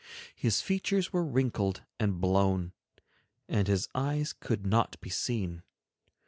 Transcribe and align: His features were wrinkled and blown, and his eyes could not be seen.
His 0.35 0.61
features 0.61 1.13
were 1.13 1.23
wrinkled 1.23 1.83
and 1.99 2.19
blown, 2.19 2.71
and 3.47 3.67
his 3.67 3.87
eyes 3.93 4.33
could 4.33 4.65
not 4.65 4.99
be 4.99 5.11
seen. 5.11 5.61